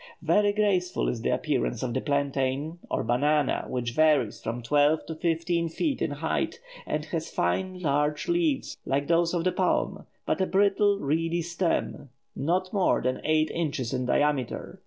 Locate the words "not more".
12.35-12.99